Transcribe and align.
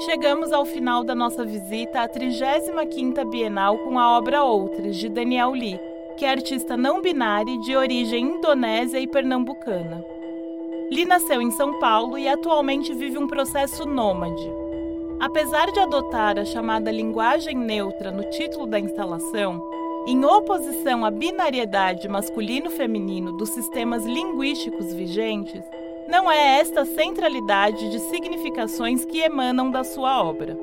Chegamos 0.00 0.52
ao 0.52 0.64
final 0.64 1.02
da 1.02 1.12
nossa 1.12 1.44
visita 1.44 2.02
à 2.02 2.08
35ª 2.08 3.28
Bienal 3.28 3.78
com 3.78 3.98
a 3.98 4.16
obra 4.16 4.44
Outras, 4.44 4.96
de 4.96 5.08
Daniel 5.08 5.50
Lee, 5.50 5.80
que 6.16 6.24
é 6.24 6.30
artista 6.30 6.76
não 6.76 7.02
binário 7.02 7.60
de 7.62 7.76
origem 7.76 8.36
indonésia 8.36 9.00
e 9.00 9.08
pernambucana. 9.08 10.04
Lee 10.88 11.04
nasceu 11.04 11.42
em 11.42 11.50
São 11.50 11.80
Paulo 11.80 12.16
e 12.16 12.28
atualmente 12.28 12.94
vive 12.94 13.18
um 13.18 13.26
processo 13.26 13.84
nômade. 13.84 14.48
Apesar 15.18 15.66
de 15.72 15.80
adotar 15.80 16.38
a 16.38 16.44
chamada 16.44 16.92
linguagem 16.92 17.56
neutra 17.56 18.12
no 18.12 18.22
título 18.30 18.68
da 18.68 18.78
instalação, 18.78 19.60
em 20.06 20.24
oposição 20.24 21.04
à 21.04 21.10
binariedade 21.10 22.08
masculino-feminino 22.08 23.36
dos 23.36 23.48
sistemas 23.48 24.04
linguísticos 24.06 24.94
vigentes, 24.94 25.64
não 26.08 26.32
é 26.32 26.58
esta 26.58 26.86
centralidade 26.86 27.90
de 27.90 27.98
significações 27.98 29.04
que 29.04 29.18
emanam 29.20 29.70
da 29.70 29.84
sua 29.84 30.24
obra. 30.24 30.58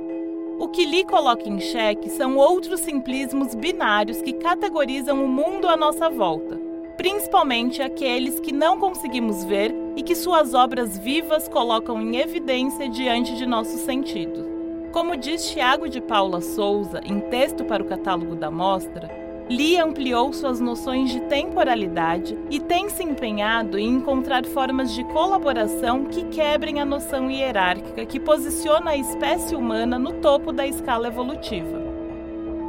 O 0.58 0.67
que 0.67 0.84
Lee 0.84 1.05
coloca 1.05 1.48
em 1.48 1.59
xeque 1.59 2.09
são 2.09 2.36
outros 2.36 2.80
simplismos 2.80 3.53
binários 3.53 4.23
que 4.23 4.34
categorizam 4.34 5.23
o 5.23 5.27
mundo 5.27 5.67
à 5.67 5.77
nossa 5.77 6.09
volta, 6.09 6.59
principalmente 6.98 7.80
aqueles 7.80 8.39
que 8.39 8.52
não 8.52 8.80
conseguimos 8.80 9.44
ver 9.44 9.72
e 9.95 10.02
que 10.02 10.16
suas 10.16 10.55
obras 10.55 10.98
vivas 10.98 11.48
colocam 11.48 12.02
em 12.02 12.16
evidência 12.17 12.89
diante 12.89 13.36
de 13.36 13.45
nossos 13.45 13.81
sentidos. 13.81 14.44
Como 14.91 15.16
diz 15.16 15.52
Tiago 15.52 15.88
de 15.88 16.02
Paula 16.02 16.41
Souza 16.41 17.02
em 17.05 17.20
texto 17.20 17.64
para 17.66 17.84
o 17.84 17.86
catálogo 17.86 18.36
da 18.36 18.50
mostra, 18.50 19.24
Lee 19.48 19.77
ampliou 19.77 20.34
suas 20.34 20.59
noções 20.59 21.12
de 21.12 21.20
temporalidade 21.22 22.36
e 22.49 22.59
tem 22.59 22.90
se 22.90 23.03
empenhado 23.03 23.77
em 23.77 23.88
encontrar 23.88 24.44
formas 24.44 24.91
de 24.91 25.03
colaboração 25.03 26.05
que 26.05 26.23
quebrem 26.26 26.81
a 26.81 26.86
noção 26.86 27.30
hierárquica 27.30 28.08
que 28.08 28.20
posiciona 28.20 28.91
a 28.91 28.98
espécie 28.98 29.55
humana 29.55 30.00
no 30.00 30.13
topo 30.13 30.52
da 30.52 30.66
escala 30.66 31.09
evolutiva. 31.09 31.80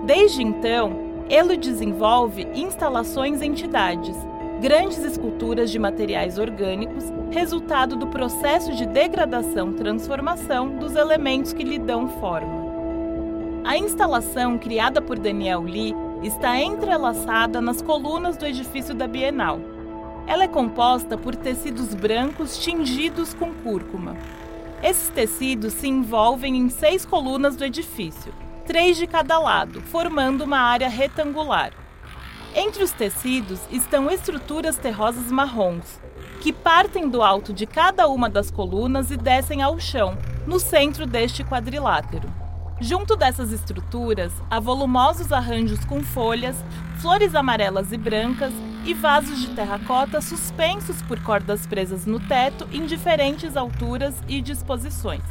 Desde 0.04 0.42
então, 0.42 1.24
ele 1.30 1.56
desenvolve 1.56 2.46
instalações 2.54 3.40
entidades, 3.40 4.14
grandes 4.60 4.98
esculturas 4.98 5.70
de 5.70 5.78
materiais 5.78 6.38
orgânicos, 6.38 7.04
resultado 7.30 7.96
do 7.96 8.06
processo 8.06 8.74
de 8.74 8.84
degradação-transformação 8.84 10.76
dos 10.76 10.94
elementos 10.94 11.54
que 11.54 11.64
lhe 11.64 11.78
dão 11.78 12.06
forma. 12.20 12.66
A 13.64 13.78
instalação 13.78 14.58
criada 14.58 15.02
por 15.02 15.18
Daniel 15.18 15.62
Lee 15.62 15.94
está 16.22 16.58
entrelaçada 16.58 17.60
nas 17.60 17.82
colunas 17.82 18.36
do 18.36 18.46
edifício 18.46 18.94
da 18.94 19.06
Bienal. 19.06 19.60
Ela 20.26 20.44
é 20.44 20.48
composta 20.48 21.16
por 21.16 21.36
tecidos 21.36 21.94
brancos 21.94 22.58
tingidos 22.58 23.34
com 23.34 23.52
cúrcuma. 23.52 24.16
Esses 24.82 25.08
tecidos 25.08 25.72
se 25.74 25.88
envolvem 25.88 26.56
em 26.56 26.68
seis 26.68 27.04
colunas 27.04 27.56
do 27.56 27.64
edifício, 27.64 28.32
três 28.66 28.96
de 28.96 29.06
cada 29.06 29.38
lado, 29.38 29.80
formando 29.80 30.44
uma 30.44 30.58
área 30.58 30.88
retangular. 30.88 31.72
Entre 32.54 32.82
os 32.82 32.90
tecidos 32.90 33.60
estão 33.70 34.10
estruturas 34.10 34.76
terrosas 34.76 35.30
marrons, 35.30 36.00
que 36.40 36.52
partem 36.52 37.08
do 37.08 37.22
alto 37.22 37.52
de 37.52 37.66
cada 37.66 38.08
uma 38.08 38.28
das 38.28 38.50
colunas 38.50 39.10
e 39.10 39.16
descem 39.16 39.62
ao 39.62 39.78
chão, 39.78 40.16
no 40.46 40.58
centro 40.58 41.06
deste 41.06 41.44
quadrilátero. 41.44 42.45
Junto 42.78 43.16
dessas 43.16 43.52
estruturas, 43.52 44.32
há 44.50 44.60
volumosos 44.60 45.32
arranjos 45.32 45.82
com 45.86 46.02
folhas, 46.02 46.56
flores 46.98 47.34
amarelas 47.34 47.90
e 47.90 47.96
brancas 47.96 48.52
e 48.84 48.92
vasos 48.92 49.40
de 49.40 49.48
terracota 49.48 50.20
suspensos 50.20 51.00
por 51.00 51.18
cordas 51.20 51.66
presas 51.66 52.04
no 52.04 52.20
teto 52.20 52.68
em 52.70 52.84
diferentes 52.84 53.56
alturas 53.56 54.14
e 54.28 54.42
disposições. 54.42 55.22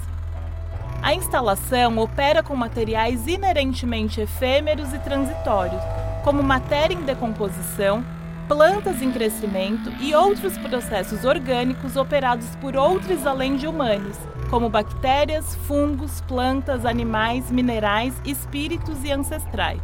A 1.03 1.13
instalação 1.13 1.99
opera 1.99 2.41
com 2.41 2.55
materiais 2.55 3.27
inerentemente 3.27 4.21
efêmeros 4.21 4.91
e 4.91 4.97
transitórios, 4.97 5.81
como 6.23 6.41
matéria 6.41 6.95
em 6.95 7.03
decomposição, 7.03 8.03
plantas 8.47 9.01
em 9.01 9.11
crescimento 9.11 9.91
e 9.99 10.13
outros 10.13 10.57
processos 10.57 11.25
orgânicos 11.25 11.95
operados 11.95 12.55
por 12.57 12.75
outros 12.75 13.25
além 13.25 13.55
de 13.55 13.67
humanos, 13.67 14.17
como 14.49 14.69
bactérias, 14.69 15.55
fungos, 15.67 16.21
plantas, 16.21 16.85
animais, 16.85 17.51
minerais, 17.51 18.13
espíritos 18.23 19.03
e 19.03 19.11
ancestrais. 19.11 19.81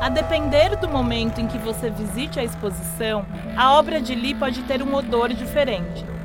A 0.00 0.08
depender 0.08 0.76
do 0.76 0.88
momento 0.88 1.40
em 1.40 1.46
que 1.46 1.58
você 1.58 1.90
visite 1.90 2.38
a 2.38 2.44
exposição, 2.44 3.24
a 3.56 3.72
obra 3.72 4.00
de 4.00 4.14
Lee 4.14 4.34
pode 4.34 4.62
ter 4.64 4.82
um 4.82 4.94
odor 4.94 5.32
diferente. 5.32 6.15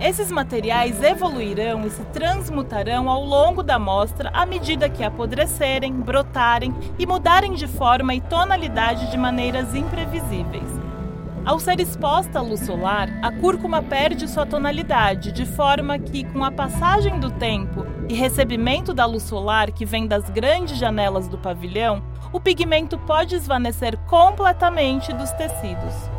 Esses 0.00 0.30
materiais 0.30 1.02
evoluirão 1.02 1.86
e 1.86 1.90
se 1.90 2.04
transmutarão 2.06 3.08
ao 3.08 3.24
longo 3.24 3.62
da 3.62 3.78
mostra 3.78 4.30
à 4.34 4.44
medida 4.44 4.88
que 4.88 5.04
apodrecerem, 5.04 5.92
brotarem 5.92 6.74
e 6.98 7.06
mudarem 7.06 7.54
de 7.54 7.68
forma 7.68 8.14
e 8.14 8.20
tonalidade 8.20 9.10
de 9.10 9.16
maneiras 9.16 9.74
imprevisíveis. 9.74 10.84
Ao 11.44 11.60
ser 11.60 11.78
exposta 11.78 12.38
à 12.38 12.42
luz 12.42 12.60
solar, 12.60 13.08
a 13.22 13.30
cúrcuma 13.30 13.82
perde 13.82 14.26
sua 14.26 14.46
tonalidade, 14.46 15.30
de 15.30 15.44
forma 15.44 15.98
que, 15.98 16.24
com 16.24 16.42
a 16.42 16.50
passagem 16.50 17.20
do 17.20 17.30
tempo 17.30 17.86
e 18.08 18.14
recebimento 18.14 18.94
da 18.94 19.04
luz 19.04 19.24
solar 19.24 19.70
que 19.70 19.84
vem 19.84 20.06
das 20.06 20.28
grandes 20.30 20.78
janelas 20.78 21.28
do 21.28 21.36
pavilhão, 21.36 22.02
o 22.32 22.40
pigmento 22.40 22.98
pode 22.98 23.34
esvanecer 23.34 23.96
completamente 24.06 25.12
dos 25.12 25.30
tecidos. 25.32 26.13